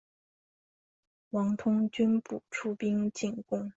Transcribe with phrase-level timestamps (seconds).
[1.29, 3.69] 王通均不出兵进攻。